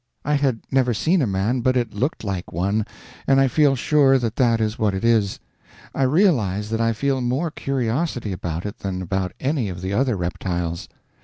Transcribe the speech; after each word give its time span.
I 0.25 0.33
had 0.33 0.61
never 0.71 0.95
seen 0.95 1.21
a 1.21 1.27
man, 1.27 1.61
but 1.61 1.77
it 1.77 1.93
looked 1.93 2.23
like 2.23 2.51
one, 2.51 2.87
and 3.27 3.39
I 3.39 3.47
feel 3.47 3.75
sure 3.75 4.17
that 4.17 4.35
that 4.37 4.59
is 4.59 4.79
what 4.79 4.95
it 4.95 5.05
is. 5.05 5.39
I 5.93 6.01
realize 6.01 6.71
that 6.71 6.81
I 6.81 6.91
feel 6.91 7.21
more 7.21 7.51
curiosity 7.51 8.31
about 8.31 8.65
it 8.65 8.79
than 8.79 9.03
about 9.03 9.33
any 9.39 9.69
of 9.69 9.79
the 9.81 9.93
other 9.93 10.15
reptiles. 10.17 10.89